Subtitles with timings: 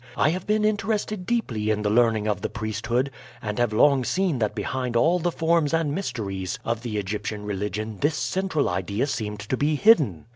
[0.17, 4.39] I have been interested deeply in the learning of the priesthood, and have long seen
[4.39, 9.41] that behind all the forms and mysteries of the Egyptian religion this central idea seemed
[9.41, 10.25] to be hidden.